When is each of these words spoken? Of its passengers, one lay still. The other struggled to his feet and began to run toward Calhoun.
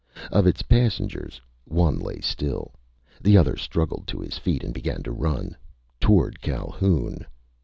Of 0.31 0.47
its 0.47 0.63
passengers, 0.63 1.39
one 1.65 1.99
lay 1.99 2.21
still. 2.21 2.73
The 3.21 3.37
other 3.37 3.55
struggled 3.55 4.07
to 4.07 4.19
his 4.19 4.35
feet 4.39 4.63
and 4.63 4.73
began 4.73 5.03
to 5.03 5.11
run 5.11 5.55
toward 5.99 6.41
Calhoun. 6.41 7.23